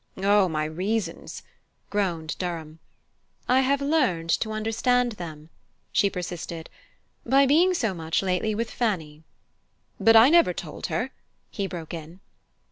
[0.23, 1.43] "Oh, my reasons"
[1.91, 2.79] groaned Durham.
[3.47, 5.51] "I have learned to understand them,"
[5.91, 6.71] she persisted,
[7.23, 9.21] "by being so much, lately, with Fanny."
[9.99, 11.11] "But I never told her!"
[11.51, 12.19] he broke in.